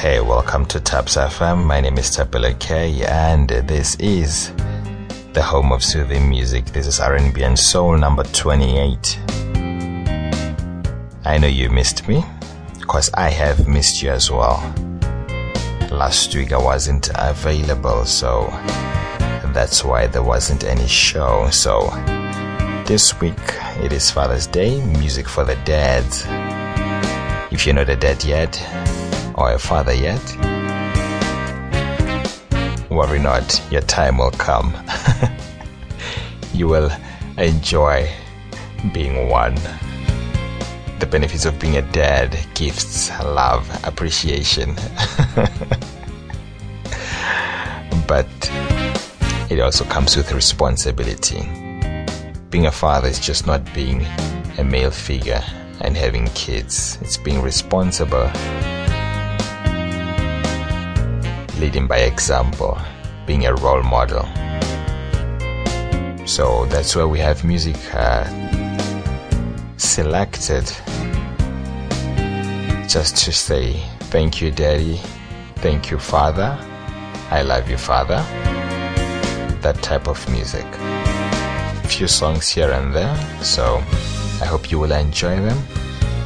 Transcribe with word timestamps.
Hey, 0.00 0.20
welcome 0.20 0.64
to 0.66 0.78
Thaps 0.78 1.16
FM. 1.16 1.64
My 1.66 1.80
name 1.80 1.98
is 1.98 2.16
Thapelo 2.16 2.56
Kay, 2.60 3.04
and 3.06 3.48
this 3.48 3.96
is 3.96 4.52
the 5.32 5.42
home 5.42 5.72
of 5.72 5.82
soothing 5.82 6.28
music. 6.28 6.66
This 6.66 6.86
is 6.86 7.00
R&B 7.00 7.42
and 7.42 7.58
Soul 7.58 7.98
number 7.98 8.22
28. 8.22 9.18
I 11.24 11.38
know 11.38 11.48
you 11.48 11.70
missed 11.70 12.06
me, 12.06 12.24
cause 12.82 13.10
I 13.14 13.30
have 13.30 13.66
missed 13.66 14.00
you 14.00 14.10
as 14.10 14.30
well. 14.30 14.62
Last 15.90 16.32
week 16.36 16.52
I 16.52 16.58
wasn't 16.58 17.10
available, 17.16 18.04
so 18.04 18.46
that's 19.52 19.84
why 19.84 20.06
there 20.06 20.22
wasn't 20.22 20.62
any 20.62 20.86
show. 20.86 21.48
So 21.50 21.90
this 22.86 23.18
week 23.18 23.38
it 23.82 23.92
is 23.92 24.10
Father's 24.10 24.46
Day, 24.46 24.84
music 24.98 25.26
for 25.26 25.42
the 25.42 25.56
dads. 25.64 26.24
If 27.50 27.64
you're 27.64 27.74
not 27.74 27.88
a 27.88 27.96
dad 27.96 28.22
yet, 28.24 28.60
or 29.36 29.52
a 29.52 29.58
father 29.58 29.94
yet, 29.94 30.20
worry 32.90 33.18
not, 33.18 33.62
your 33.70 33.80
time 33.82 34.18
will 34.18 34.32
come. 34.32 34.76
you 36.52 36.68
will 36.68 36.90
enjoy 37.38 38.06
being 38.92 39.30
one. 39.30 39.54
The 40.98 41.06
benefits 41.10 41.46
of 41.46 41.58
being 41.58 41.78
a 41.78 41.82
dad, 41.92 42.36
gifts, 42.54 43.08
love, 43.20 43.66
appreciation. 43.84 44.74
but 48.06 48.28
it 49.50 49.60
also 49.60 49.84
comes 49.84 50.16
with 50.18 50.32
responsibility. 50.32 51.63
Being 52.54 52.66
a 52.66 52.70
father 52.70 53.08
is 53.08 53.18
just 53.18 53.48
not 53.48 53.64
being 53.74 54.06
a 54.58 54.62
male 54.62 54.92
figure 54.92 55.42
and 55.80 55.96
having 55.96 56.28
kids, 56.36 57.00
it's 57.00 57.16
being 57.16 57.42
responsible, 57.42 58.30
leading 61.58 61.88
by 61.88 61.98
example, 62.06 62.78
being 63.26 63.44
a 63.46 63.54
role 63.56 63.82
model. 63.82 64.22
So 66.28 66.66
that's 66.66 66.94
where 66.94 67.08
we 67.08 67.18
have 67.18 67.42
music 67.42 67.74
uh, 67.92 68.22
selected. 69.76 70.70
Just 72.88 73.16
to 73.24 73.32
say 73.32 73.82
thank 74.12 74.40
you, 74.40 74.52
Daddy, 74.52 75.00
thank 75.56 75.90
you, 75.90 75.98
Father, 75.98 76.56
I 77.32 77.42
love 77.42 77.68
you, 77.68 77.78
Father. 77.78 78.22
That 79.60 79.76
type 79.82 80.06
of 80.06 80.30
music. 80.30 80.66
Few 81.88 82.08
songs 82.08 82.48
here 82.48 82.72
and 82.72 82.92
there, 82.92 83.16
so 83.42 83.76
I 84.40 84.46
hope 84.46 84.70
you 84.70 84.78
will 84.80 84.92
enjoy 84.92 85.36
them. 85.40 85.58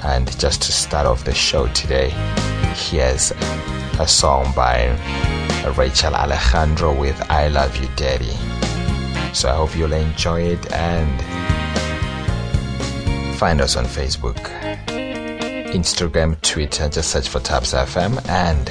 And 0.03 0.27
just 0.39 0.63
to 0.63 0.73
start 0.73 1.07
off 1.07 1.25
the 1.25 1.35
show 1.35 1.67
today, 1.69 2.11
here's 2.75 3.33
a 4.01 4.07
song 4.09 4.53
by 4.57 4.87
Rachel 5.77 6.15
Alejandro 6.15 6.99
with 6.99 7.21
I 7.31 7.49
Love 7.49 7.77
You 7.77 7.89
Daddy. 7.97 8.33
So 9.35 9.51
I 9.51 9.57
hope 9.57 9.77
you'll 9.77 9.93
enjoy 9.93 10.41
it 10.43 10.73
and 10.73 11.21
find 13.37 13.61
us 13.61 13.77
on 13.77 13.85
Facebook, 13.85 14.39
Instagram, 15.69 16.41
Twitter, 16.41 16.89
just 16.89 17.11
search 17.11 17.29
for 17.29 17.41
Thaps 17.41 17.75
FM 17.75 18.27
and 18.29 18.71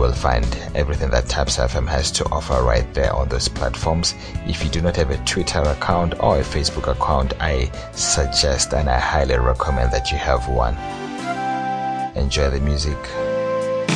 will 0.00 0.12
find 0.12 0.46
everything 0.74 1.10
that 1.10 1.24
Thaps 1.24 1.58
FM 1.58 1.86
has 1.86 2.10
to 2.12 2.24
offer 2.30 2.62
right 2.62 2.92
there 2.94 3.12
on 3.12 3.28
those 3.28 3.48
platforms. 3.48 4.14
If 4.46 4.64
you 4.64 4.70
do 4.70 4.80
not 4.80 4.96
have 4.96 5.10
a 5.10 5.18
Twitter 5.26 5.60
account 5.60 6.14
or 6.20 6.38
a 6.38 6.42
Facebook 6.42 6.90
account, 6.90 7.34
I 7.38 7.70
suggest 7.92 8.72
and 8.72 8.88
I 8.88 8.98
highly 8.98 9.36
recommend 9.36 9.92
that 9.92 10.10
you 10.10 10.16
have 10.16 10.48
one. 10.48 10.74
Enjoy 12.16 12.48
the 12.48 12.60
music. 12.60 12.96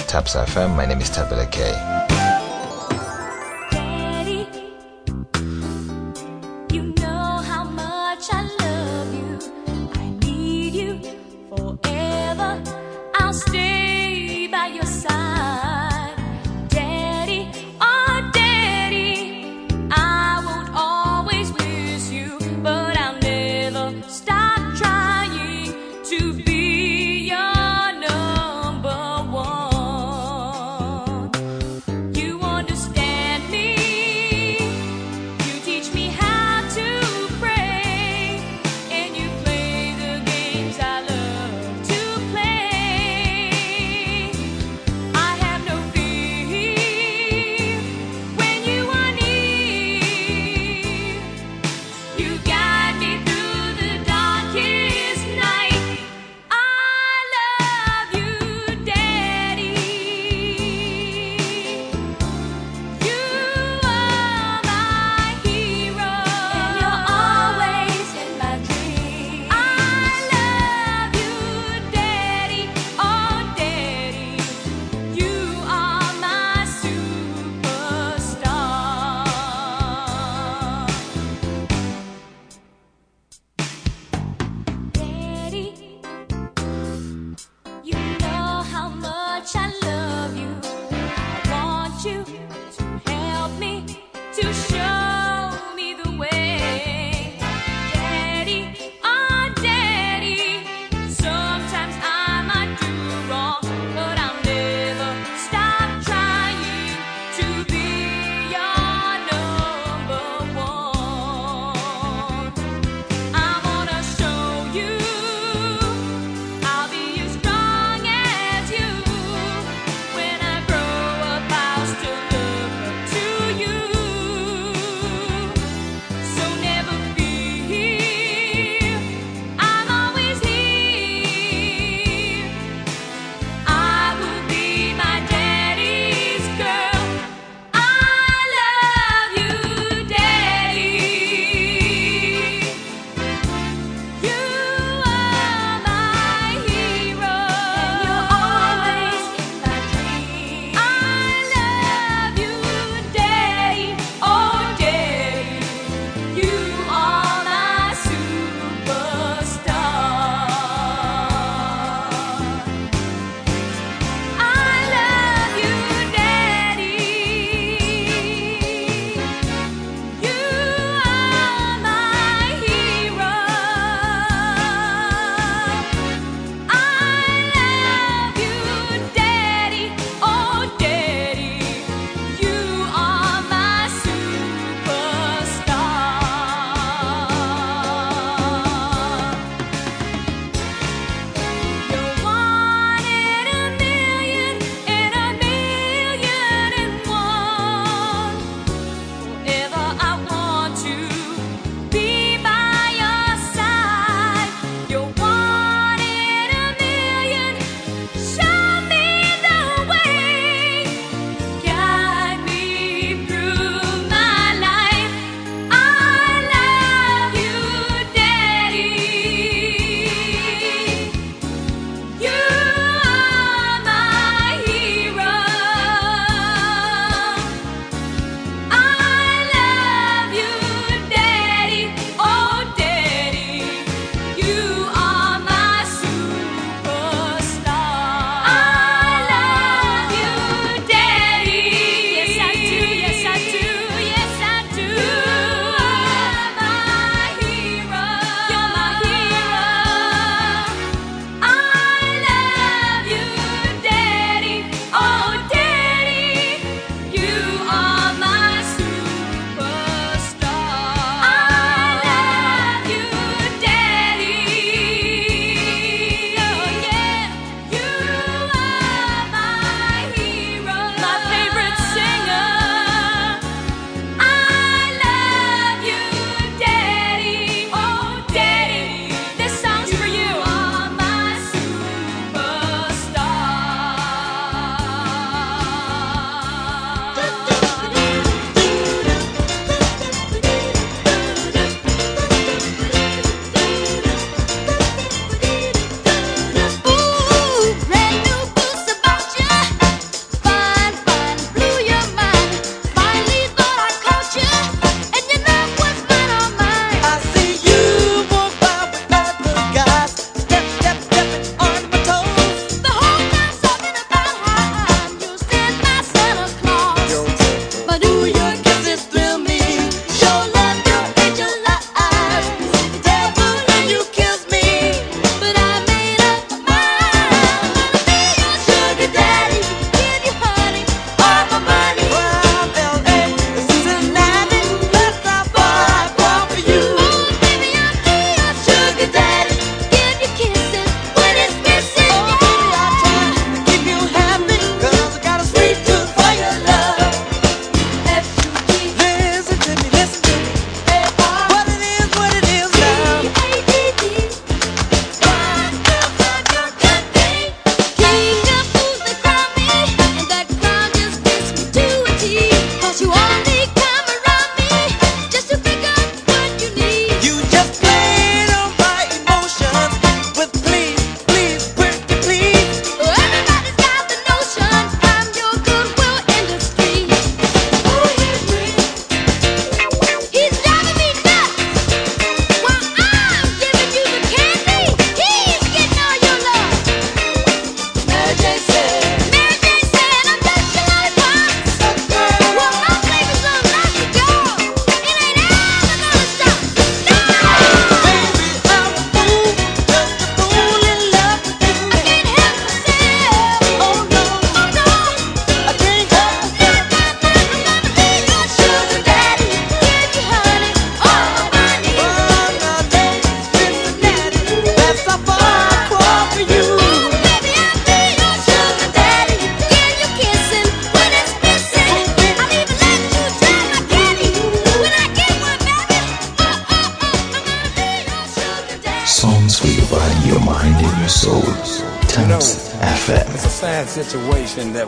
Thaps 0.07 0.37
FM, 0.37 0.77
my 0.77 0.85
name 0.85 1.01
is 1.01 1.09
Tabila 1.09 1.51
K. 1.51 1.94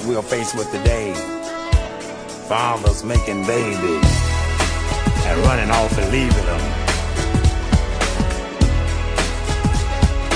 we're 0.06 0.22
faced 0.22 0.54
with 0.54 0.70
today. 0.70 1.12
Fathers 2.48 3.02
making 3.02 3.44
babies 3.44 4.12
and 5.26 5.40
running 5.46 5.70
off 5.70 5.98
and 5.98 6.12
leaving 6.12 6.46
them. 6.46 6.60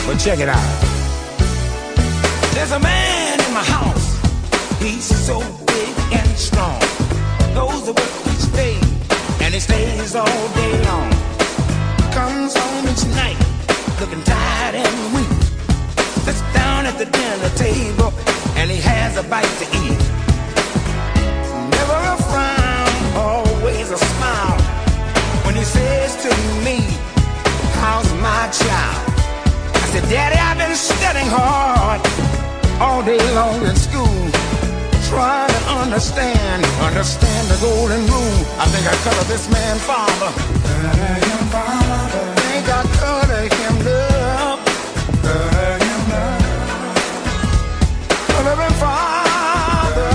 But 0.06 0.16
check 0.18 0.40
it 0.40 0.48
out. 0.48 0.80
There's 2.54 2.72
a 2.72 2.80
man 2.80 3.40
in 3.46 3.54
my 3.54 3.62
house. 3.62 4.06
He's 4.82 5.04
so 5.04 5.38
big 5.66 5.94
and 6.18 6.28
strong. 6.36 6.80
Goes 7.54 7.82
to 7.84 7.92
work 7.92 8.14
each 8.32 8.52
day 8.52 8.76
and 9.42 9.54
he 9.54 9.60
stays 9.60 10.16
all 10.16 10.48
day 10.54 10.82
long. 10.84 11.10
Comes 12.10 12.56
home 12.56 12.88
each 12.88 13.06
night 13.14 13.38
looking 14.00 14.22
tired 14.24 14.74
and 14.74 15.14
weak. 15.14 15.42
Sits 16.24 16.42
down 16.52 16.86
at 16.86 16.98
the 16.98 17.04
dinner 17.04 17.50
table 17.50 18.12
and 18.60 18.70
he 18.70 18.76
has 18.76 19.16
a 19.16 19.22
bite 19.22 19.54
to 19.62 19.66
eat. 19.80 20.00
Never 21.76 21.98
a 22.12 22.16
frown, 22.28 22.92
always 23.16 23.90
a 23.90 23.96
smile. 23.96 24.60
When 25.46 25.54
he 25.54 25.64
says 25.64 26.10
to 26.24 26.30
me, 26.66 26.78
How's 27.80 28.10
my 28.20 28.44
child? 28.60 29.00
I 29.82 29.86
said, 29.92 30.04
Daddy, 30.12 30.36
I've 30.36 30.58
been 30.58 30.76
studying 30.76 31.30
hard 31.32 32.00
all 32.84 33.02
day 33.02 33.22
long 33.32 33.64
in 33.64 33.76
school. 33.76 34.20
Trying 35.08 35.48
to 35.56 35.62
understand, 35.80 36.60
understand 36.84 37.48
the 37.48 37.58
golden 37.64 38.02
rule. 38.12 38.40
I 38.60 38.66
think 38.72 38.84
I 38.92 38.94
color 39.06 39.24
this 39.24 39.48
man 39.50 39.76
father. 39.88 40.30
I 41.64 41.89
Coloring 48.50 48.78
father. 48.80 50.10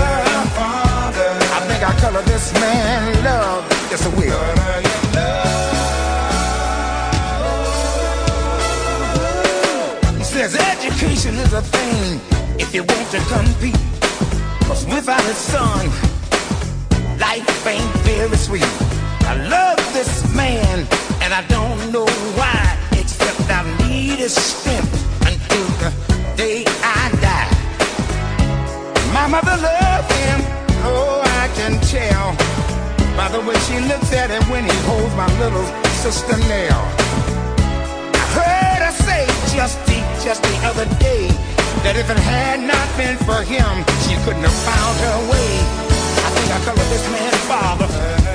I 1.56 1.60
think 1.66 1.82
I 1.82 1.92
color 2.00 2.20
this 2.24 2.52
man 2.52 3.24
love. 3.24 3.64
Yes, 3.90 4.04
I 4.04 4.10
will. 4.12 4.42
He 10.18 10.24
says 10.24 10.54
education 10.54 11.34
is 11.36 11.54
a 11.54 11.62
thing 11.62 12.20
if 12.60 12.74
you 12.74 12.84
want 12.84 13.10
to 13.12 13.20
compete. 13.32 13.80
Cause 14.68 14.84
without 14.84 15.24
a 15.24 15.34
son, 15.34 15.86
life 17.18 17.66
ain't 17.66 17.94
very 18.04 18.36
sweet. 18.36 18.68
I 19.22 19.34
love 19.48 19.78
this 19.94 20.12
man, 20.34 20.86
and 21.22 21.32
I 21.32 21.42
don't 21.48 21.90
know 21.90 22.06
why, 22.36 22.76
except 22.92 23.48
I 23.48 23.62
need 23.88 24.18
his 24.18 24.34
strength 24.34 24.95
mother 29.36 29.60
loved 29.60 30.10
him, 30.12 30.38
oh, 30.88 31.20
I 31.20 31.48
can 31.58 31.76
tell 31.92 32.32
by 33.20 33.28
the 33.28 33.40
way 33.44 33.56
she 33.68 33.76
looks 33.84 34.10
at 34.12 34.30
him 34.30 34.42
when 34.48 34.64
he 34.64 34.76
holds 34.88 35.14
my 35.14 35.28
little 35.36 35.66
sister 36.00 36.36
Nell. 36.48 36.82
I 38.16 38.24
heard 38.32 38.80
her 38.88 38.94
say 39.04 39.26
just 39.52 39.76
the, 39.84 40.00
just 40.24 40.42
the 40.42 40.56
other 40.64 40.86
day 40.96 41.28
that 41.84 41.96
if 42.00 42.08
it 42.08 42.16
had 42.16 42.60
not 42.60 42.88
been 42.96 43.16
for 43.28 43.44
him, 43.44 43.84
she 44.08 44.16
couldn't 44.24 44.46
have 44.48 44.60
found 44.64 44.96
her 45.04 45.18
way. 45.28 45.52
I 46.24 46.28
think 46.32 46.48
I 46.56 46.58
color 46.64 46.86
this 46.88 47.04
man 47.12 47.32
father. 47.44 47.88
father. 47.88 48.25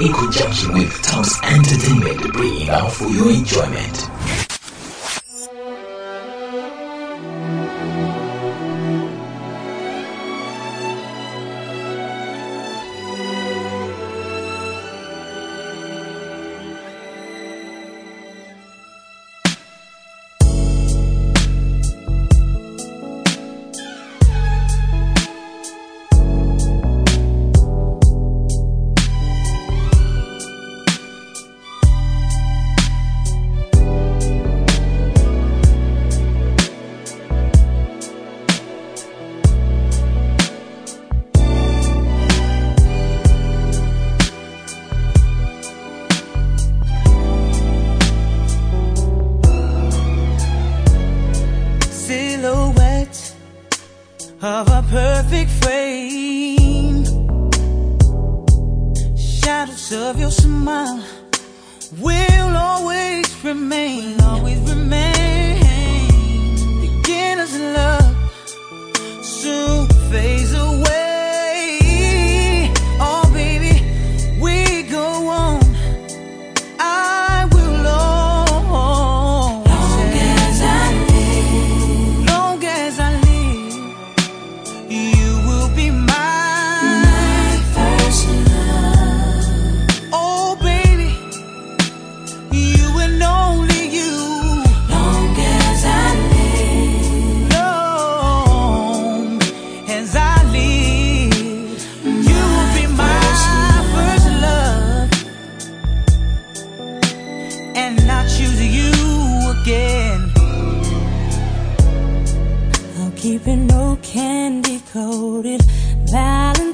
In 0.00 0.12
conjunction 0.12 0.72
with 0.72 1.02
Thames 1.02 1.38
Entertainment 1.42 2.32
bringing 2.32 2.70
out 2.70 2.90
for 2.90 3.08
your 3.08 3.30
enjoyment. 3.30 4.19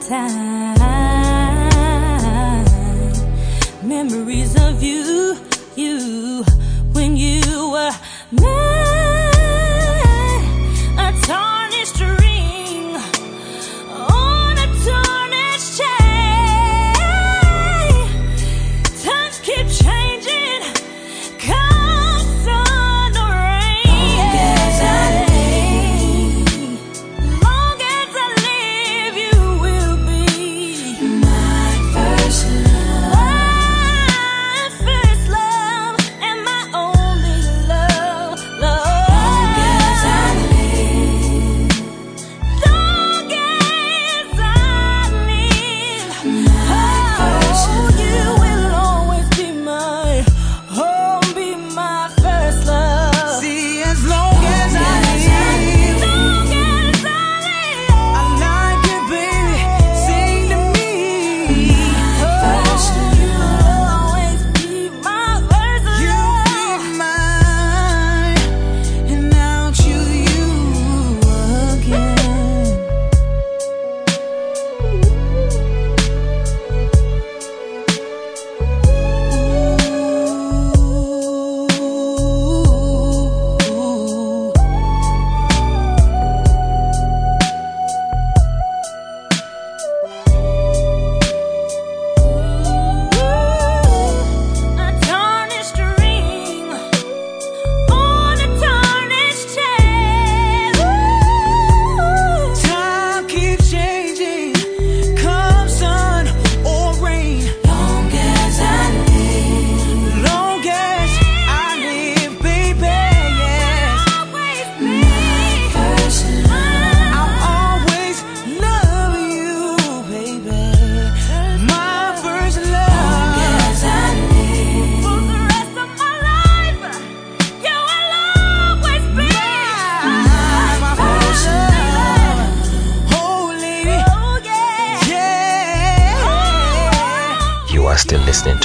Valentine. 0.09 0.46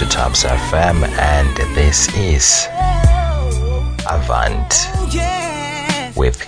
To 0.02 0.08
Thaps 0.08 0.46
FM, 0.46 1.08
and 1.20 1.56
this 1.76 2.10
is 2.18 2.66
Avant 4.10 4.74
with 6.18 6.42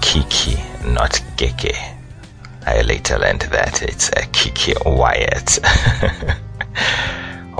Kiki, 0.00 0.62
not 0.86 1.20
Geke. 1.36 1.74
I 2.64 2.82
later 2.82 3.18
learned 3.18 3.40
that 3.50 3.82
it's 3.82 4.08
a 4.10 4.24
Kiki 4.26 4.72
Wyatt. 4.86 5.58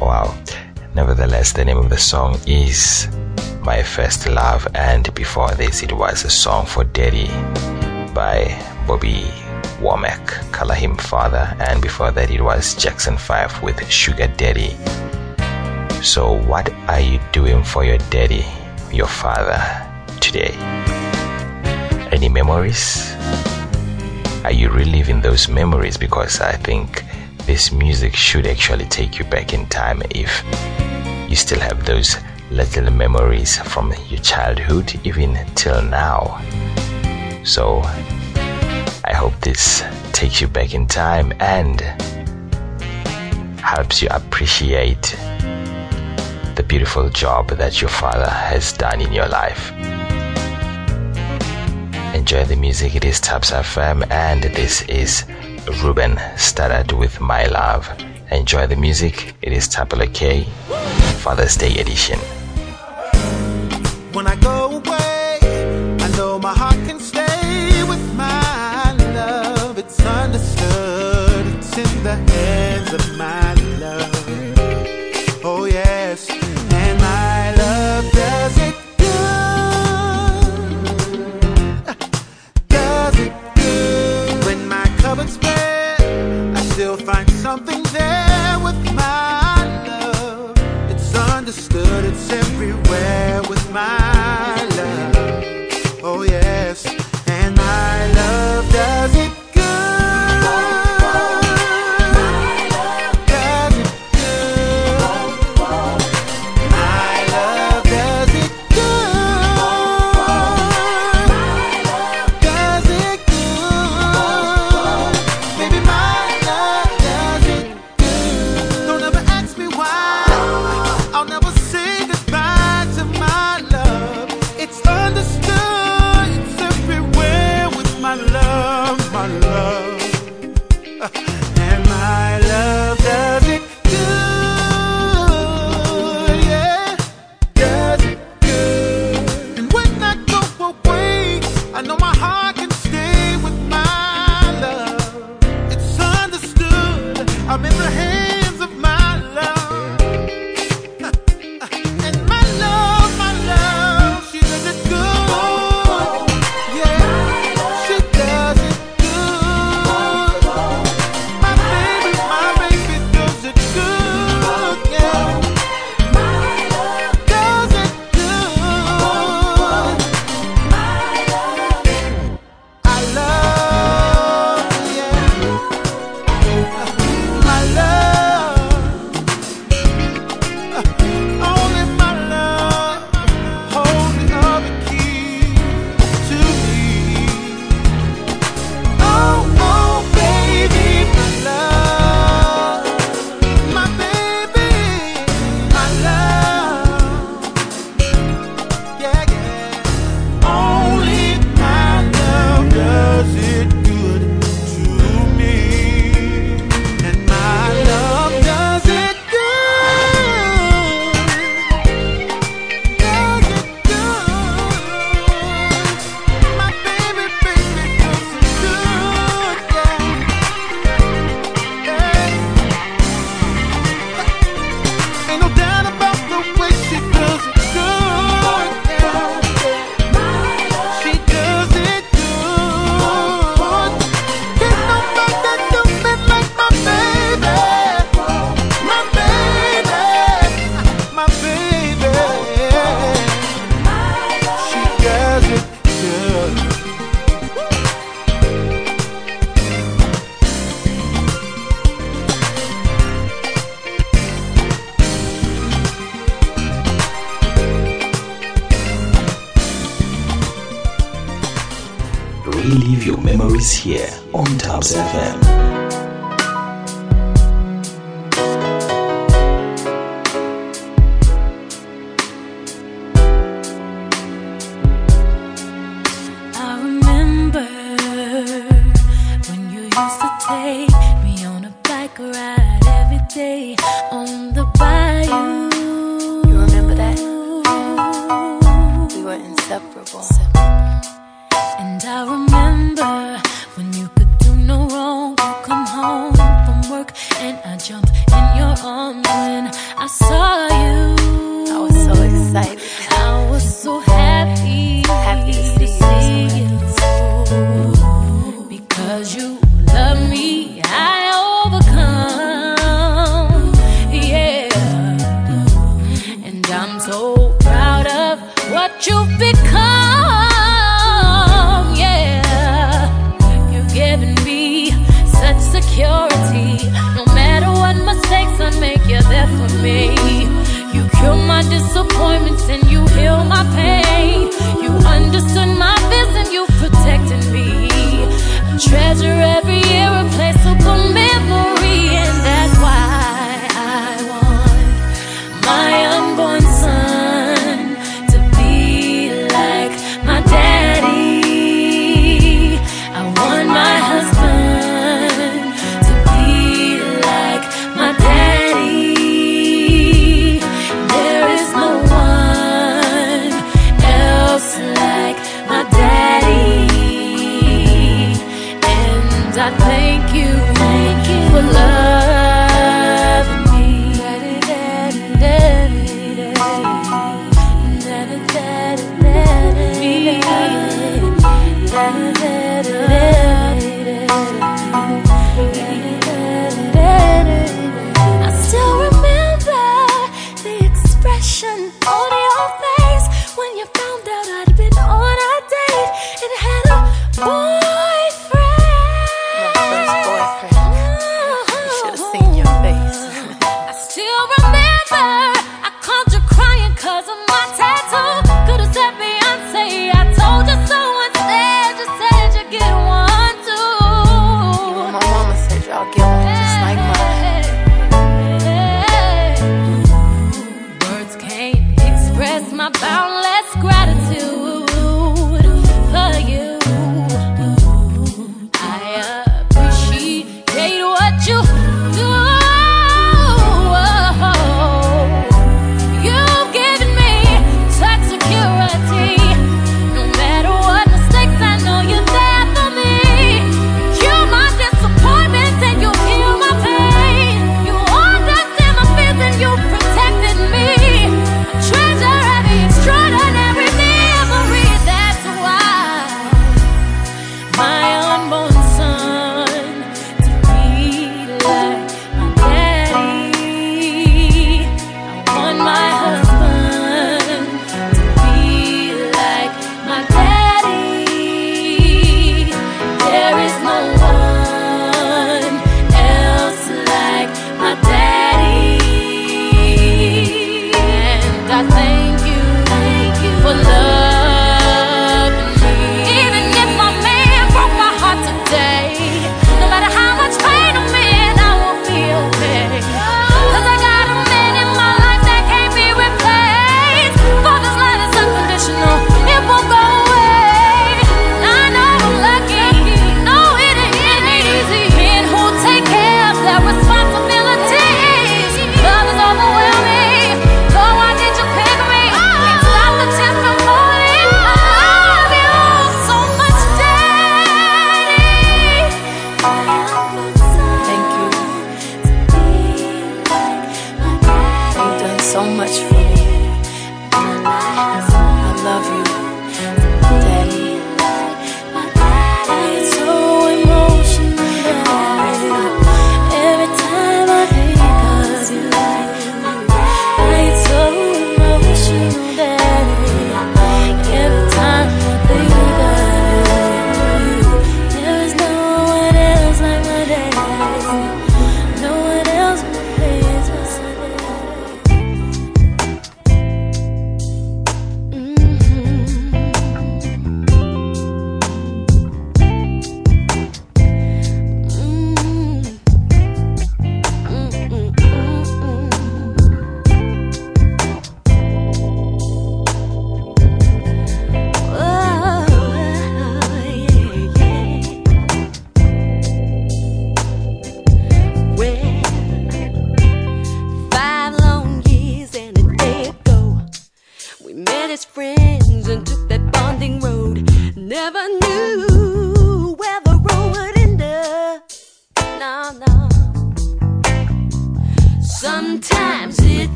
wow. 0.00 0.32
Nevertheless, 0.94 1.52
the 1.52 1.64
name 1.64 1.78
of 1.78 1.90
the 1.90 1.98
song 1.98 2.38
is 2.46 3.08
My 3.62 3.82
First 3.82 4.28
Love, 4.28 4.68
and 4.76 5.12
before 5.12 5.50
this, 5.56 5.82
it 5.82 5.92
was 5.92 6.24
a 6.24 6.30
song 6.30 6.66
for 6.66 6.84
Daddy 6.84 7.26
by 8.14 8.56
Bobby 8.86 9.24
Womack, 9.84 10.50
Color 10.50 10.76
Him 10.76 10.96
Father, 10.96 11.54
and 11.60 11.82
before 11.82 12.10
that, 12.10 12.30
it 12.30 12.40
was 12.40 12.74
Jackson 12.74 13.18
5 13.18 13.62
with 13.62 13.86
Sugar 13.90 14.28
Daddy. 14.28 14.74
So, 16.02 16.40
what 16.46 16.72
are 16.88 17.00
you 17.00 17.20
doing 17.32 17.62
for 17.62 17.84
your 17.84 17.98
daddy, 18.08 18.46
your 18.90 19.06
father, 19.06 19.60
today? 20.22 20.54
Any 22.10 22.30
memories? 22.30 23.14
Are 24.44 24.52
you 24.52 24.70
reliving 24.70 25.20
those 25.20 25.50
memories? 25.50 25.98
Because 25.98 26.40
I 26.40 26.52
think 26.52 27.04
this 27.44 27.70
music 27.70 28.16
should 28.16 28.46
actually 28.46 28.86
take 28.86 29.18
you 29.18 29.26
back 29.26 29.52
in 29.52 29.66
time 29.66 30.00
if 30.08 30.42
you 31.28 31.36
still 31.36 31.60
have 31.60 31.84
those 31.84 32.16
little 32.50 32.90
memories 32.90 33.58
from 33.58 33.92
your 34.08 34.20
childhood, 34.22 34.98
even 35.04 35.38
till 35.54 35.82
now. 35.82 36.40
So, 37.44 37.82
I 39.06 39.12
hope 39.12 39.38
this 39.40 39.82
takes 40.12 40.40
you 40.40 40.48
back 40.48 40.72
in 40.72 40.86
time 40.86 41.34
and 41.38 41.80
helps 43.60 44.00
you 44.00 44.08
appreciate 44.10 45.14
the 46.54 46.64
beautiful 46.66 47.10
job 47.10 47.48
that 47.48 47.82
your 47.82 47.90
father 47.90 48.30
has 48.30 48.72
done 48.72 49.02
in 49.02 49.12
your 49.12 49.28
life. 49.28 49.72
Enjoy 52.14 52.44
the 52.44 52.56
music. 52.56 52.94
It 52.94 53.04
is 53.04 53.18
Thaps 53.18 53.50
FM, 53.50 54.10
and 54.10 54.44
this 54.44 54.80
is 54.82 55.24
Ruben 55.82 56.16
Studdard 56.36 56.98
with 56.98 57.20
My 57.20 57.44
Love. 57.44 57.86
Enjoy 58.30 58.66
the 58.66 58.76
music. 58.76 59.34
It 59.42 59.52
is 59.52 59.68
Thapelo 59.68 60.12
Kay, 60.14 60.44
Father's 61.18 61.56
Day 61.56 61.78
edition. 61.78 62.18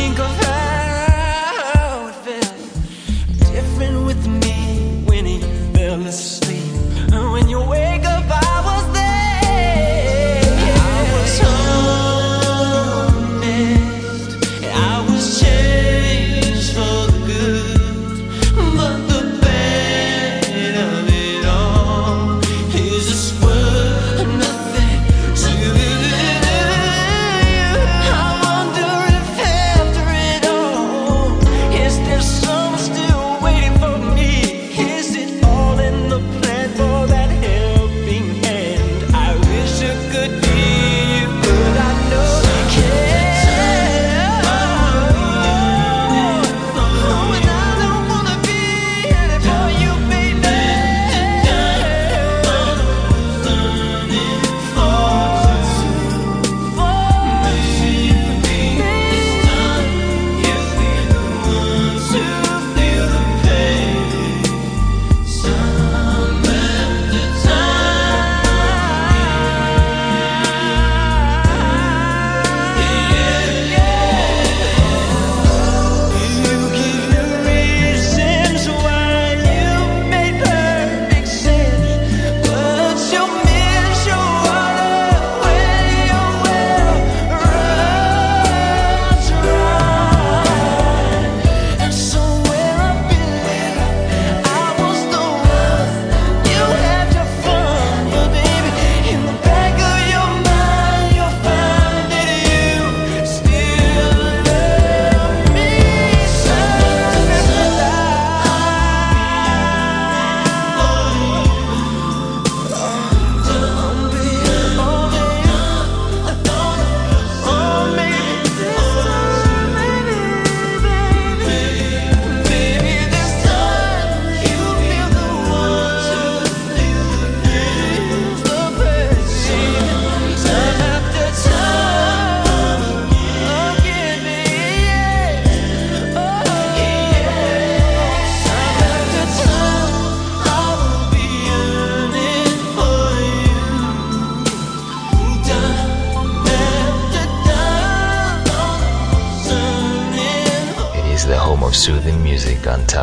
think 0.00 0.18
of 0.18 0.34
how 0.44 2.08
it 2.08 2.16
felt. 2.26 3.52
Different 3.52 4.06
with 4.06 4.22
me 4.42 4.56
when 5.08 5.26
he 5.26 5.38
fell 5.74 6.00
asleep. 6.06 6.72
And 7.12 7.32
when 7.32 7.48
you 7.48 7.60
wake 7.74 7.89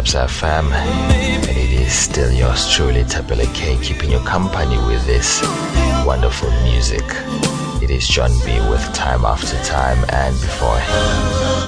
Vibes 0.08 0.28
FM. 0.28 1.48
It 1.50 1.82
is 1.82 1.92
still 1.92 2.32
yours 2.32 2.70
truly, 2.72 3.04
Thapelo 3.04 3.46
Kay, 3.54 3.78
keeping 3.82 4.12
you 4.12 4.20
company 4.20 4.78
with 4.78 5.06
this 5.06 5.42
wonderful 6.06 6.50
music. 6.64 7.04
It 7.82 7.90
is 7.90 8.08
Jon 8.08 8.32
B 8.46 8.60
with 8.70 8.82
Time 8.94 9.26
After 9.26 9.58
Time, 9.64 9.98
and 10.10 10.34
before 10.40 10.80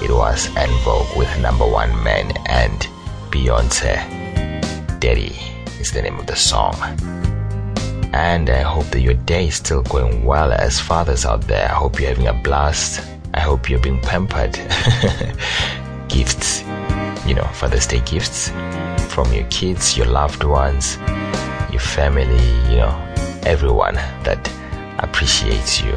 it 0.02 0.12
was 0.12 0.48
En 0.56 0.70
Vogue 0.84 1.18
with 1.18 1.30
Number 1.42 1.68
One 1.68 1.92
Man 2.04 2.32
and 2.46 2.80
Beyonce. 3.30 3.98
Daddy 5.02 5.36
is 5.80 5.92
the 5.92 6.02
name 6.02 6.18
of 6.18 6.28
the 6.28 6.36
song. 6.36 6.76
And 8.14 8.50
I 8.50 8.62
hope 8.62 8.86
that 8.92 9.02
your 9.02 9.16
day 9.16 9.48
is 9.48 9.56
still 9.56 9.84
going 9.84 10.24
well 10.24 10.54
as 10.54 10.80
fathers 10.80 11.26
out 11.26 11.42
there. 11.42 11.66
I 11.66 11.74
hope 11.74 12.00
you're 12.00 12.10
having 12.10 12.28
a 12.28 12.34
blast. 12.34 13.02
I 13.34 13.42
hope 13.42 13.70
you're 13.70 13.80
being 13.80 14.00
pampered. 14.00 14.54
Gifts 16.08 16.64
you 17.30 17.36
know, 17.36 17.46
Father's 17.54 17.86
Day 17.86 18.02
gifts 18.02 18.50
from 19.14 19.32
your 19.32 19.46
kids, 19.52 19.96
your 19.96 20.08
loved 20.08 20.44
ones, 20.44 20.98
your 21.72 21.80
family, 21.80 22.26
you 22.68 22.78
know, 22.78 23.14
everyone 23.44 23.94
that 24.26 24.52
appreciates 24.98 25.80
you. 25.80 25.96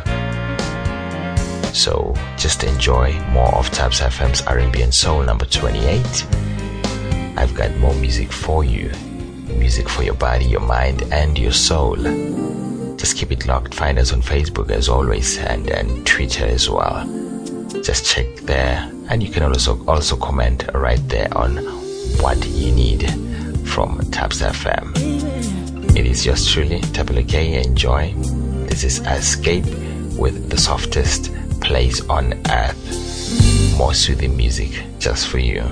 So 1.72 2.14
just 2.36 2.64
enjoy 2.64 3.14
more 3.30 3.54
of 3.54 3.66
Thaps 3.68 4.00
FM's 4.00 4.42
R&B 4.42 4.82
and 4.82 4.92
Soul 4.92 5.22
number 5.22 5.46
28. 5.46 6.26
I've 7.38 7.54
got 7.54 7.74
more 7.78 7.94
music 7.94 8.30
for 8.30 8.62
you. 8.62 8.90
Music 9.56 9.88
for 9.88 10.02
your 10.02 10.14
body, 10.14 10.44
your 10.44 10.60
mind, 10.60 11.02
and 11.12 11.38
your 11.38 11.52
soul. 11.52 11.96
Just 12.96 13.16
keep 13.16 13.32
it 13.32 13.46
locked. 13.46 13.74
Find 13.74 13.98
us 13.98 14.12
on 14.12 14.20
Facebook 14.20 14.70
as 14.70 14.90
always 14.90 15.38
and, 15.38 15.70
and 15.70 16.06
Twitter 16.06 16.44
as 16.44 16.68
well. 16.68 17.06
Just 17.82 18.04
check 18.04 18.26
there 18.42 18.92
and 19.12 19.22
you 19.22 19.28
can 19.28 19.42
also 19.42 19.78
also 19.86 20.16
comment 20.16 20.64
right 20.72 21.06
there 21.10 21.28
on 21.36 21.58
what 22.22 22.42
you 22.48 22.72
need 22.72 23.02
from 23.68 23.98
Thaps 24.10 24.40
FM. 24.40 24.86
It 25.94 26.06
is 26.06 26.24
yours 26.24 26.50
truly, 26.50 26.80
Thapelo 26.80 27.28
Kay. 27.28 27.62
Enjoy. 27.62 28.14
This 28.70 28.84
is 28.84 29.00
Xscape 29.00 29.68
with 30.16 30.48
the 30.48 30.56
softest 30.56 31.30
place 31.60 32.00
on 32.08 32.32
earth. 32.48 33.76
More 33.76 33.92
soothing 33.92 34.34
music 34.34 34.82
just 34.98 35.28
for 35.28 35.38
you. 35.38 35.62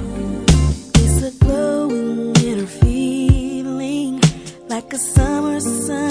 It's 0.96 1.22
a 1.22 1.32
glowing 1.42 2.36
inner 2.44 2.66
feeling 2.66 4.20
like 4.68 4.92
a 4.92 4.98
summer 4.98 5.60
sun. 5.60 6.09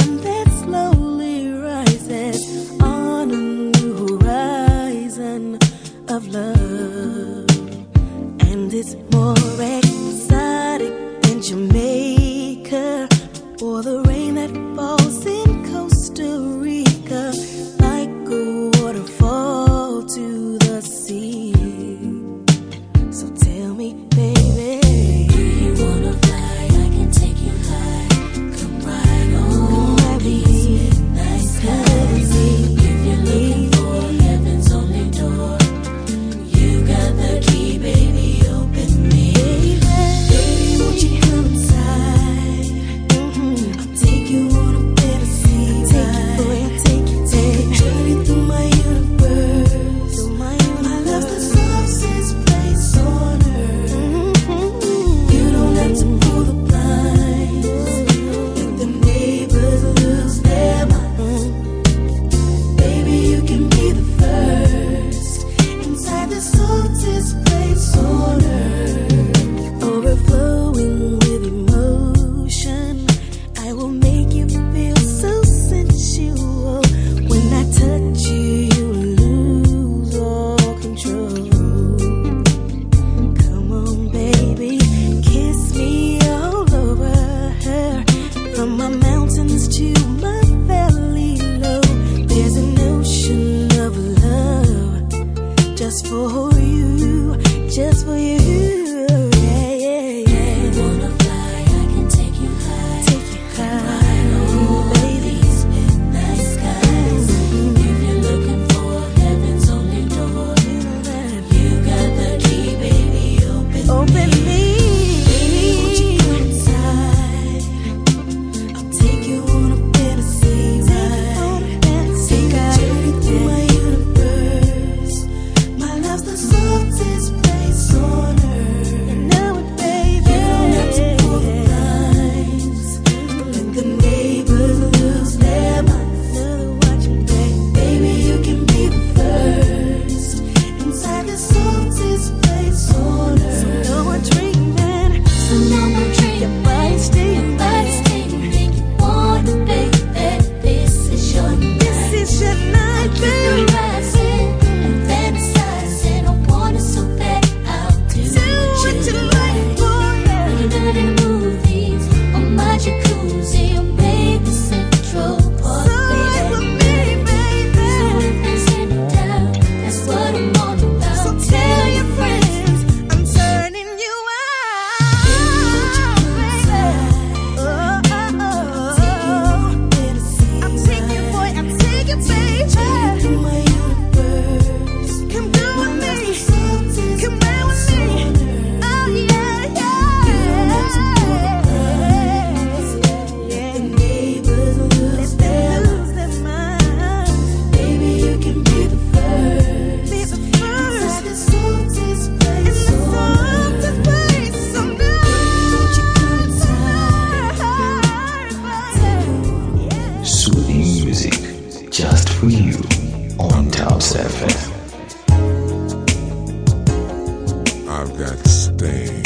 that 218.20 218.46
stain, 218.50 219.24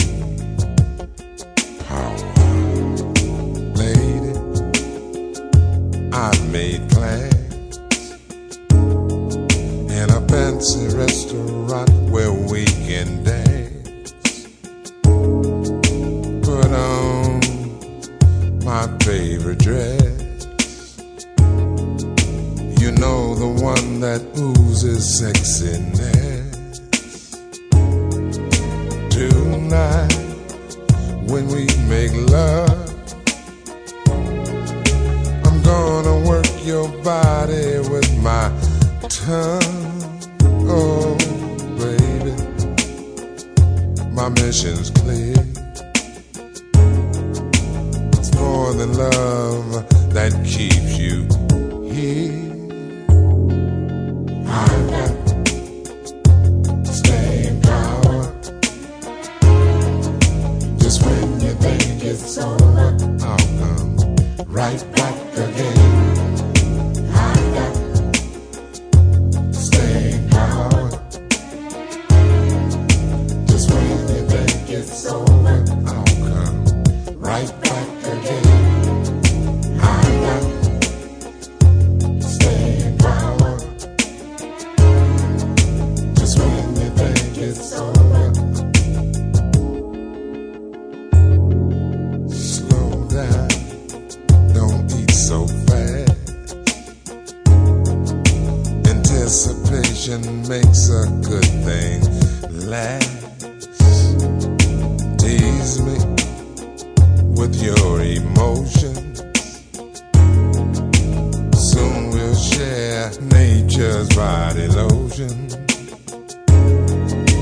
Power, 1.88 2.16
lady, 3.74 4.34
I 6.14 6.32
made 6.52 6.88
plans. 6.91 7.80
In 9.89 10.10
a 10.12 10.22
fancy 10.28 10.96
restaurant. 10.96 12.03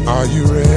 Are 0.07 0.25
you 0.27 0.45
ready? 0.45 0.70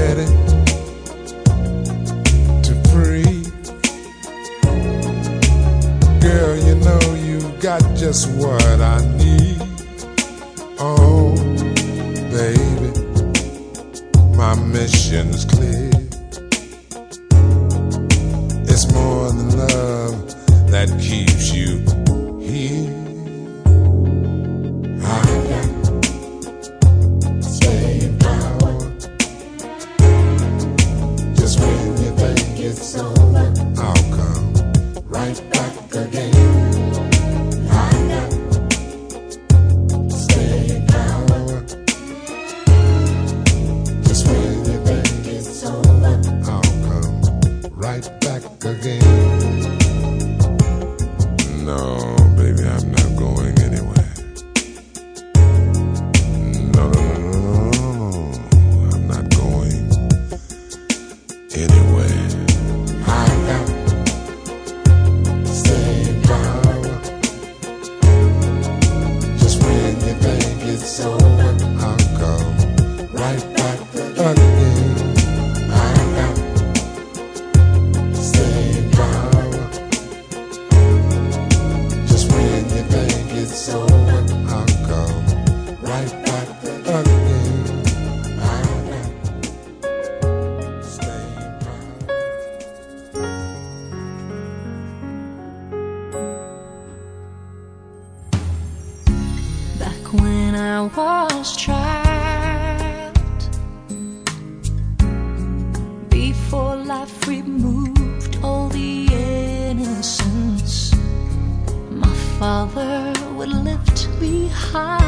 high 114.48 115.04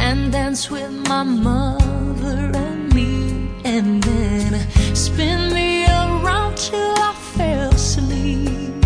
and 0.00 0.32
dance 0.32 0.70
with 0.70 0.90
my 1.08 1.22
mother 1.22 2.50
and 2.54 2.92
me, 2.94 3.48
and 3.64 4.02
then 4.02 4.60
spin 4.94 5.52
me 5.54 5.84
around 5.84 6.56
till 6.56 6.94
I 7.10 7.14
fell 7.36 7.70
asleep. 7.70 8.82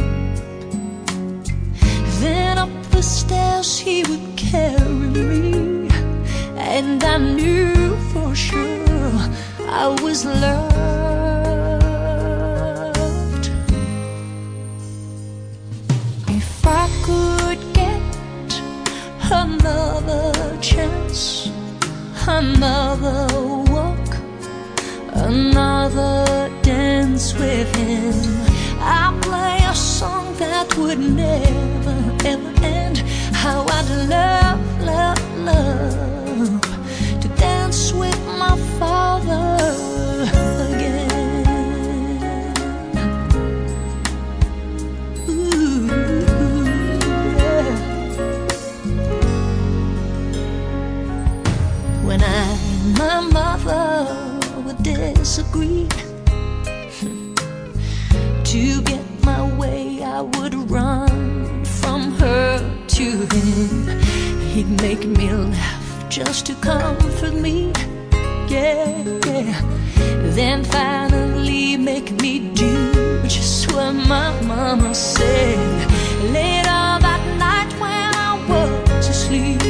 Then 2.20 2.58
up 2.58 2.70
the 2.90 3.02
stairs 3.02 3.78
he 3.78 4.04
would 4.04 4.36
carry 4.36 4.84
me, 4.84 5.88
and 6.56 7.02
I 7.02 7.18
knew 7.18 7.96
for 8.12 8.34
sure 8.34 9.18
I 9.68 9.96
was 10.02 10.24
loved. 10.24 10.75
another 22.38 23.26
walk, 23.70 24.08
another 25.12 26.50
dance 26.62 27.32
with 27.32 27.74
him. 27.76 28.14
I 28.78 29.18
play 29.22 29.58
a 29.64 29.74
song 29.74 30.34
that 30.36 30.76
would 30.76 30.98
never. 30.98 31.65
He'd 64.56 64.80
make 64.80 65.04
me 65.04 65.30
laugh 65.30 66.08
just 66.08 66.46
to 66.46 66.54
comfort 66.54 67.34
me. 67.34 67.72
Yeah, 68.48 68.88
yeah. 69.26 69.60
Then 70.34 70.64
finally 70.64 71.76
make 71.76 72.10
me 72.22 72.38
do 72.54 73.22
just 73.28 73.70
what 73.74 73.92
my 73.92 74.30
mama 74.44 74.94
said. 74.94 75.90
Later 76.32 76.86
that 77.06 77.22
night 77.44 77.70
when 77.82 78.10
I 78.28 78.32
was 78.48 79.06
asleep, 79.06 79.60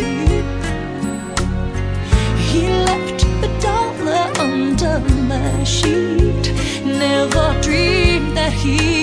he 2.48 2.68
left 2.88 3.24
a 3.42 3.50
dollar 3.60 4.24
under 4.38 5.00
my 5.32 5.64
sheet. 5.64 6.44
Never 6.84 7.60
dreamed 7.60 8.36
that 8.36 8.52
he. 8.52 8.95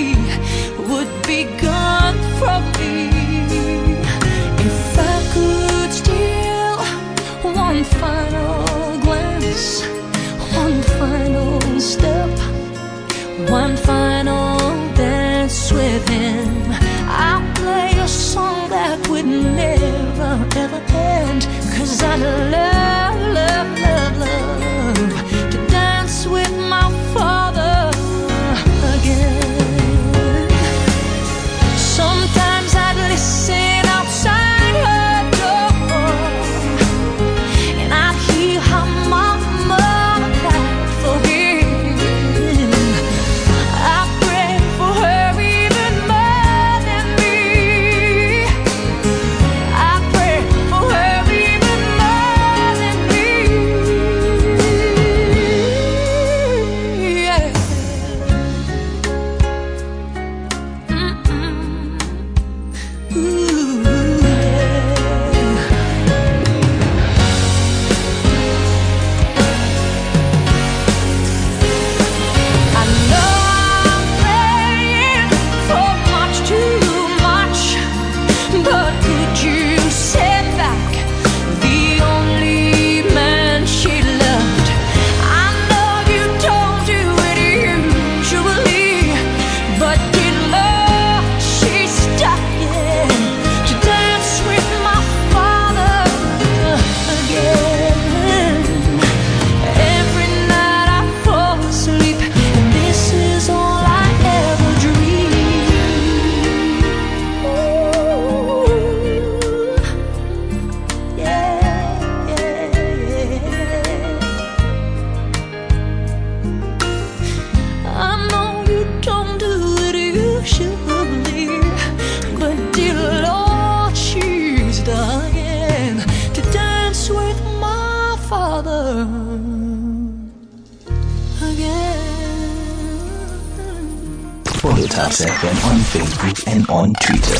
us 135.04 135.20
FM 135.20 135.56
on 135.70 135.76
Facebook 135.92 136.36
and 136.50 136.66
on 136.70 136.94
Twitter. 136.94 137.38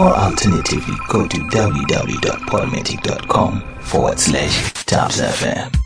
Or 0.00 0.16
alternatively, 0.16 0.96
go 1.08 1.28
to 1.28 1.36
www.polymatic.com 1.36 3.60
forward 3.80 4.18
slash 4.18 4.72
ThapsFM. 4.84 5.83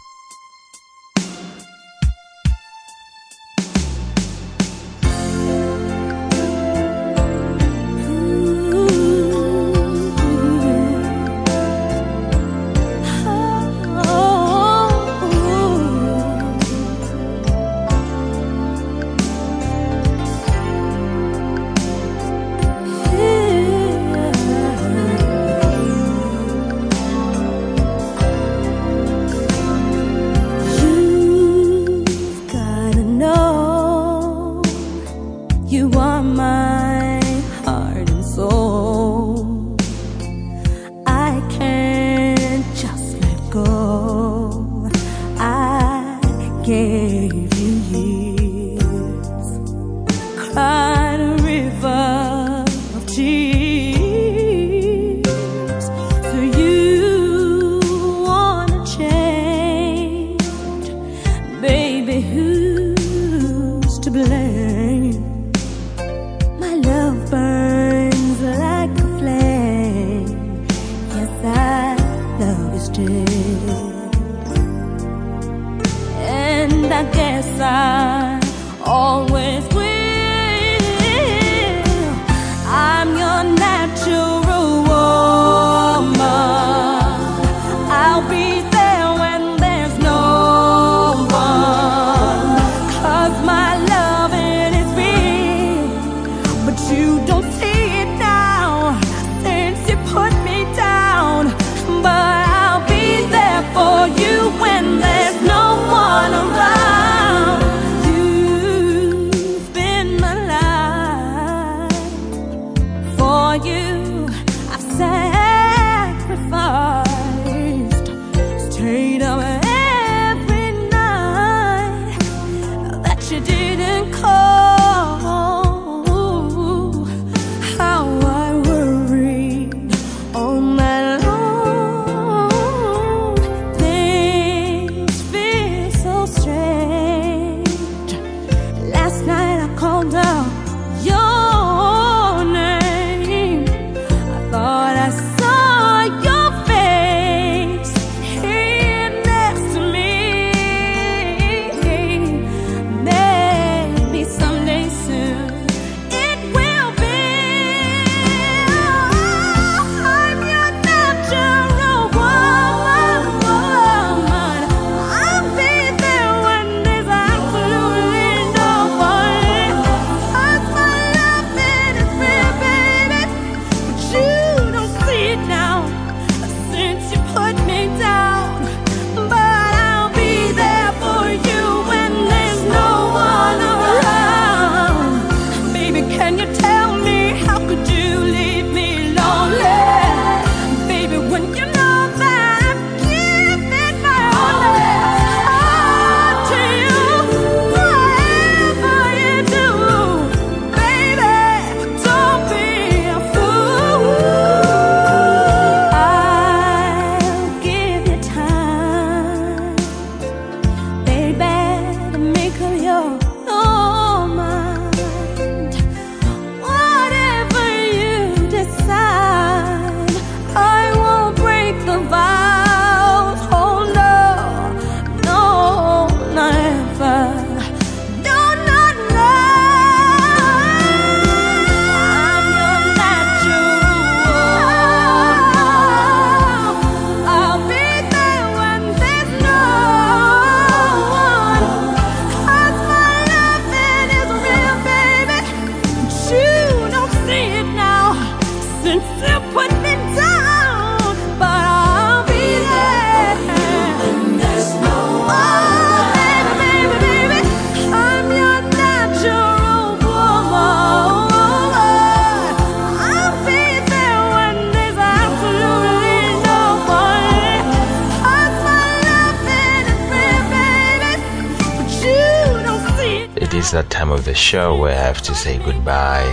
The 274.29 274.35
show 274.35 274.77
where 274.77 274.93
I 274.93 275.01
have 275.01 275.23
to 275.23 275.35
say 275.35 275.57
goodbye. 275.57 276.29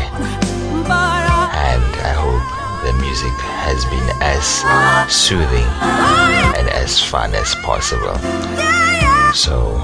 And 1.71 1.85
I 2.03 2.11
hope 2.11 2.43
the 2.83 2.91
music 2.99 3.31
has 3.63 3.85
been 3.85 4.09
as 4.19 4.43
soothing 5.09 5.69
and 6.59 6.67
as 6.75 7.01
fun 7.01 7.33
as 7.33 7.55
possible. 7.63 8.17
So, 9.33 9.79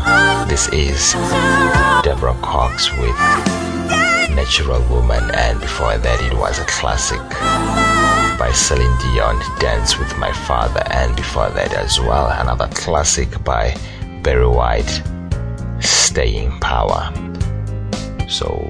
this 0.49 0.67
is 0.73 1.13
Deborah 2.03 2.37
Cox 2.41 2.91
with 2.97 3.15
Natural 4.35 4.83
Woman, 4.89 5.31
and 5.33 5.61
before 5.61 5.97
that, 5.97 6.21
it 6.21 6.37
was 6.37 6.59
a 6.59 6.65
classic 6.65 7.23
by 8.37 8.51
Celine 8.53 8.97
Dion, 8.99 9.39
Dance 9.61 9.97
with 9.97 10.17
My 10.17 10.33
Father, 10.33 10.83
and 10.91 11.15
before 11.15 11.49
that 11.51 11.71
as 11.75 11.97
well, 12.01 12.27
another 12.27 12.67
classic 12.73 13.41
by 13.45 13.73
Barry 14.21 14.47
White, 14.47 15.01
Staying 15.79 16.59
Power. 16.59 17.13
So, 18.31 18.65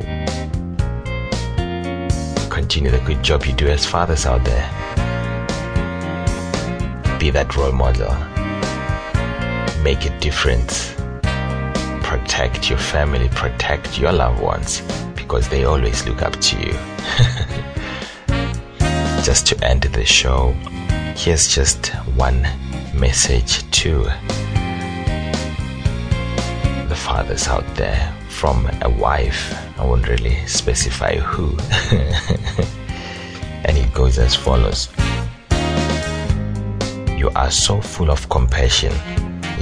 continue 2.49 2.89
the 2.89 2.99
good 3.05 3.21
job 3.21 3.45
you 3.45 3.53
do 3.53 3.67
as 3.67 3.85
fathers 3.85 4.25
out 4.25 4.43
there. 4.43 4.67
Be 7.19 7.29
that 7.29 7.55
role 7.55 7.71
model. 7.71 8.11
Make 9.83 10.07
a 10.07 10.19
difference. 10.19 10.95
Protect 12.03 12.71
your 12.71 12.79
family, 12.79 13.29
protect 13.29 13.99
your 13.99 14.11
loved 14.11 14.41
ones 14.41 14.81
because 15.15 15.47
they 15.49 15.65
always 15.65 16.07
look 16.07 16.23
up 16.23 16.33
to 16.41 16.59
you. 16.59 16.73
just 19.23 19.45
to 19.45 19.63
end 19.63 19.83
the 19.83 20.05
show, 20.05 20.53
here's 21.15 21.53
just 21.53 21.89
one 22.15 22.41
message 22.95 23.69
to 23.69 24.05
the 26.89 26.95
fathers 26.95 27.47
out 27.47 27.75
there 27.75 28.11
from 28.41 28.67
a 28.81 28.89
wife. 28.89 29.55
I 29.77 29.85
won't 29.85 30.07
really 30.07 30.35
specify 30.47 31.15
who. 31.17 31.55
and 33.65 33.77
it 33.77 33.93
goes 33.93 34.17
as 34.17 34.35
follows 34.35 34.89
You 37.15 37.29
are 37.35 37.51
so 37.51 37.79
full 37.79 38.09
of 38.09 38.27
compassion, 38.29 38.93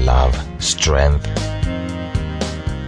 love, 0.05 0.33
strength. 0.59 1.27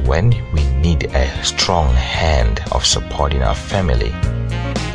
When 0.07 0.29
we 0.53 0.63
need 0.79 1.13
a 1.13 1.27
strong 1.43 1.93
hand 1.93 2.61
of 2.71 2.85
support 2.85 3.33
in 3.33 3.41
our 3.41 3.53
family, 3.53 4.13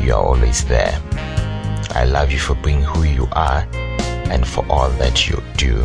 you 0.03 0.15
are 0.15 0.23
always 0.23 0.65
there. 0.65 0.99
I 1.91 2.05
love 2.05 2.31
you 2.31 2.39
for 2.39 2.55
being 2.55 2.81
who 2.81 3.03
you 3.03 3.29
are 3.33 3.67
and 4.33 4.47
for 4.47 4.65
all 4.67 4.89
that 4.97 5.29
you 5.29 5.43
do. 5.57 5.75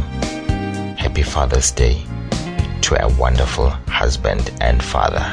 Happy 0.96 1.22
Father's 1.22 1.70
Day 1.70 2.02
a 2.96 3.08
wonderful 3.18 3.70
husband 3.88 4.52
and 4.60 4.82
father. 4.82 5.24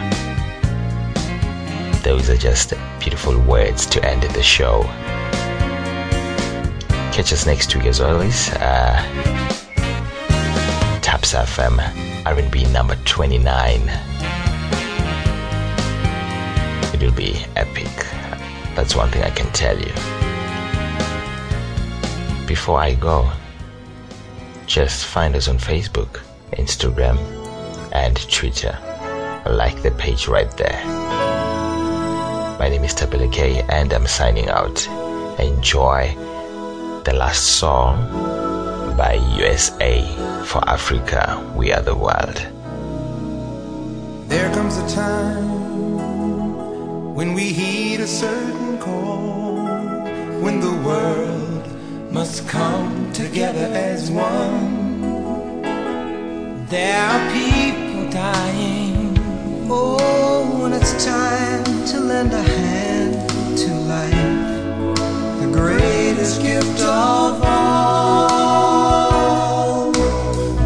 Those 2.04 2.30
are 2.30 2.38
just 2.38 2.74
beautiful 3.00 3.40
words 3.42 3.86
to 3.88 4.04
end 4.06 4.24
the 4.24 4.44
show. 4.44 4.84
Catch 7.12 7.34
us 7.34 7.46
next 7.46 7.76
week 7.76 7.86
as 7.86 8.00
always. 8.02 8.50
Uh, 8.54 9.02
Thaps 11.02 11.34
FM 11.34 11.80
R&B 12.26 12.66
number 12.72 12.96
29. 13.06 13.82
It 16.94 17.02
will 17.02 17.12
be 17.12 17.44
epic. 17.56 17.88
That's 18.76 18.96
one 18.96 19.10
thing 19.10 19.24
I 19.24 19.30
can 19.32 19.52
tell 19.52 19.78
you. 19.78 19.92
Before 22.48 22.80
I 22.80 22.94
go, 22.94 23.30
just 24.66 25.06
find 25.06 25.36
us 25.36 25.48
on 25.48 25.58
Facebook, 25.58 26.22
Instagram, 26.54 27.18
and 27.92 28.18
Twitter. 28.32 28.78
Like 29.46 29.82
the 29.82 29.92
page 29.92 30.28
right 30.28 30.52
there. 30.58 30.84
My 32.60 32.68
name 32.70 32.84
is 32.84 32.94
Thapelo 32.94 33.32
Kay 33.32 33.64
and 33.70 33.94
I'm 33.94 34.08
signing 34.08 34.50
out. 34.50 34.88
Enjoy 35.40 36.14
the 37.06 37.14
last 37.14 37.58
song 37.60 37.96
by 38.98 39.14
USA 39.38 40.04
for 40.46 40.68
Africa. 40.68 41.42
We 41.56 41.72
are 41.72 41.82
the 41.82 41.96
world. 41.96 42.46
There 44.28 44.54
comes 44.54 44.78
a 44.78 44.88
time 44.90 45.60
when 47.16 47.34
we 47.34 47.54
heed 47.54 48.00
a 48.02 48.08
certain 48.08 48.78
call, 48.78 49.56
when 50.44 50.60
the 50.60 50.76
world 50.88 51.66
must 52.12 52.48
come 52.48 53.12
together 53.14 53.68
as 53.74 54.12
one. 54.12 54.90
There 56.68 57.02
are 57.02 57.32
people 57.32 57.39
lend 62.20 62.34
a 62.34 62.44
hand 62.44 63.58
to 63.58 63.72
life, 63.88 64.12
the 65.40 65.48
greatest 65.54 66.42
gift 66.42 66.82
of 66.82 67.42
all. 67.44 68.32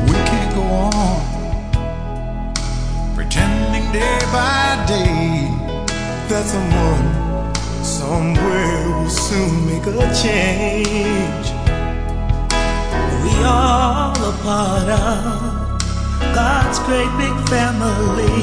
We 0.07 0.17
can't 0.29 0.55
go 0.55 0.63
on 0.63 1.21
pretending 3.13 3.85
day 3.91 4.19
by 4.31 4.83
day 4.87 5.47
that 6.29 6.45
someone 6.53 7.05
somewhere 7.83 8.89
will 8.89 9.09
soon 9.09 9.67
make 9.67 9.85
a 9.85 9.91
change. 10.23 11.47
We 13.23 13.33
are 13.45 14.15
all 14.15 14.29
a 14.31 14.33
part 14.41 14.89
of 14.89 15.21
God's 16.33 16.79
great 16.87 17.11
big 17.21 17.35
family. 17.47 18.41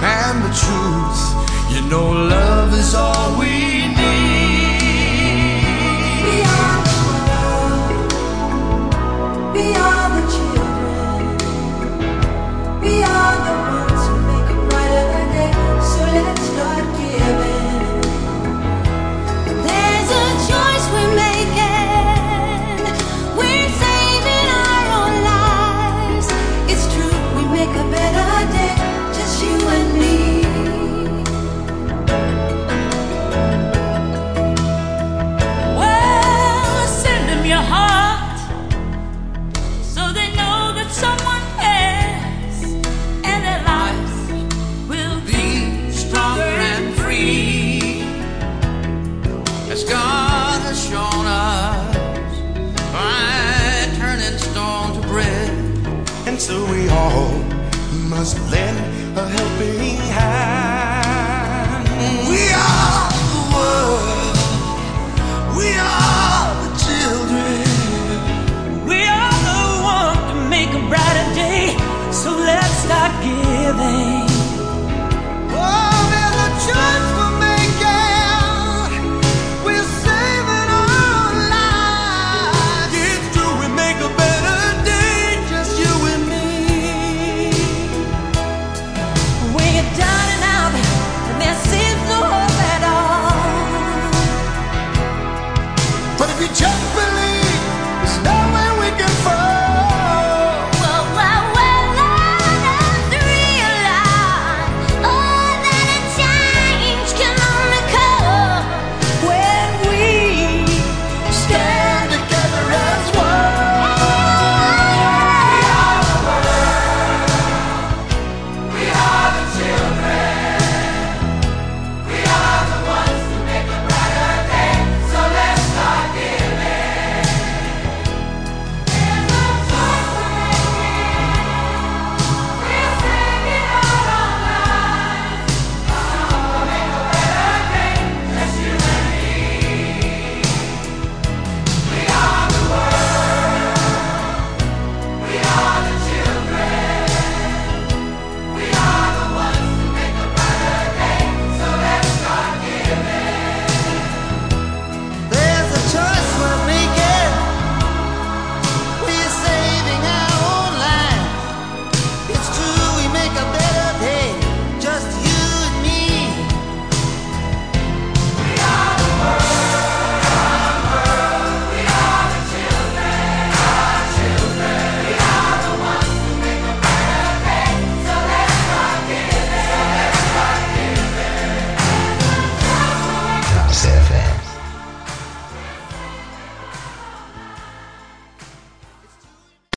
And 0.00 0.36
the 0.42 0.52
truth, 0.62 1.33
you 1.70 1.80
know, 1.88 2.10
love 2.10 2.72
is 2.74 2.94
all 2.94 3.38
we 3.38 3.73